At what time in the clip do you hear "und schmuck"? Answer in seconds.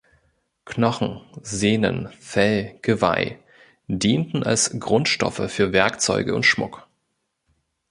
6.33-6.87